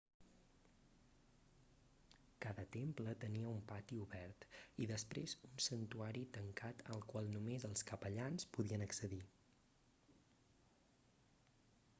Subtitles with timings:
[2.45, 4.47] cada temple tenia un pati obert
[4.85, 9.23] i després un santuari tancat al qual només els capellans podien accedir